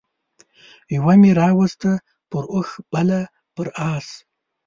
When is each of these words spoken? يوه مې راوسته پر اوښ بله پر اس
يوه 0.95 1.13
مې 1.21 1.31
راوسته 1.41 1.91
پر 2.29 2.43
اوښ 2.53 2.69
بله 2.93 3.19
پر 3.55 3.67
اس 3.89 4.07